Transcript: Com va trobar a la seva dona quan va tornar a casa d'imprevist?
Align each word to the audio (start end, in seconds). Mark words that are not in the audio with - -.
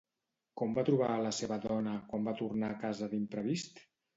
Com 0.61 0.71
va 0.77 0.83
trobar 0.87 1.09
a 1.17 1.19
la 1.25 1.33
seva 1.41 1.59
dona 1.67 1.93
quan 2.09 2.27
va 2.31 2.35
tornar 2.43 2.73
a 2.73 2.81
casa 2.87 3.11
d'imprevist? 3.13 3.87